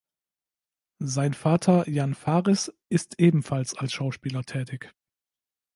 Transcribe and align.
Sein 0.97 1.35
Vater 1.35 1.87
Jan 1.87 2.15
Fares 2.15 2.73
ist 2.89 3.19
ebenfalls 3.19 3.75
als 3.77 3.93
Schauspieler 3.93 4.41
tätig. 4.43 4.95